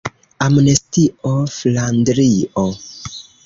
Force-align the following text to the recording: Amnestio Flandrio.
Amnestio 0.45 1.35
Flandrio. 1.57 2.69